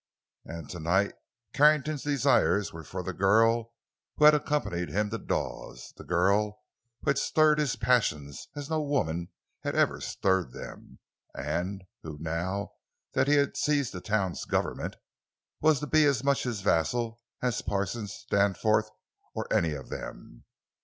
[0.45, 1.13] And tonight
[1.53, 3.73] Carrington's desires were for the girl
[4.17, 6.63] who had accompanied him to Dawes; the girl
[7.01, 9.29] who had stirred his passions as no woman
[9.59, 10.97] had ever stirred them,
[11.37, 12.71] and who—now
[13.13, 18.25] that he had seized the town's government—was to be as much his vassal as Parsons,
[18.31, 20.45] Danforth—or any of them.